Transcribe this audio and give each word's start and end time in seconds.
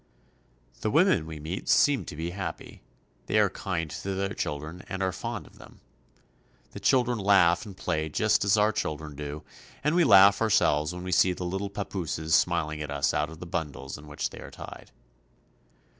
The 0.79 0.89
women 0.89 1.27
we 1.27 1.39
meet 1.39 1.69
seem 1.69 2.05
to 2.05 2.15
be 2.15 2.31
happy. 2.31 2.81
They 3.27 3.37
are 3.37 3.51
kind 3.51 3.87
to 3.91 4.15
their 4.15 4.33
children 4.33 4.81
and 4.89 5.03
are 5.03 5.11
fond 5.11 5.45
of 5.45 5.59
them. 5.59 5.79
The 6.71 6.79
children 6.79 7.19
laugh 7.19 7.67
and 7.67 7.77
play 7.77 8.09
just 8.09 8.43
as 8.43 8.57
our 8.57 8.71
children 8.71 9.15
do, 9.15 9.43
and 9.83 9.93
we 9.93 10.03
laugh 10.03 10.41
ourselves 10.41 10.91
when 10.91 11.03
we 11.03 11.11
see 11.11 11.33
the 11.33 11.45
little 11.45 11.69
papooses 11.69 12.33
smiling 12.33 12.81
at 12.81 12.89
us 12.89 13.13
out 13.13 13.29
of 13.29 13.39
the 13.39 13.45
bundles 13.45 13.95
in 13.95 14.07
which 14.07 14.31
they 14.31 14.39
are 14.39 14.49
tied. 14.49 14.89